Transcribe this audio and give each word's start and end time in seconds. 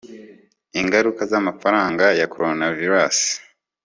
ingaruka 0.79 1.21
zamafaranga 1.31 2.05
ya 2.19 2.25
coronavirus 2.33 3.17